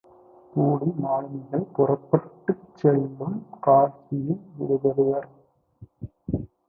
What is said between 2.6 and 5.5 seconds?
செல்லும் காட்சியில் ஈடுபடுவர்.